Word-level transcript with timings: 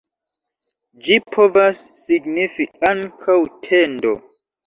Ĝi 1.07 1.17
povas 1.35 1.83
signifi 2.05 2.67
ankaŭ 2.93 3.37
"tendo". 3.67 4.17